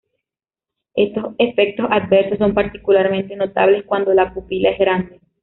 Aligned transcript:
Estos 0.95 1.35
efectos 1.37 1.85
adversos 1.91 2.39
son 2.39 2.55
particularmente 2.55 3.35
notables 3.35 3.83
cuando 3.85 4.15
la 4.15 4.33
pupila 4.33 4.69
es 4.71 4.79
grande. 4.79 5.21